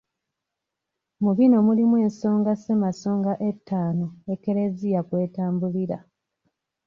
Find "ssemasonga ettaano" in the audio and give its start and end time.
2.55-4.07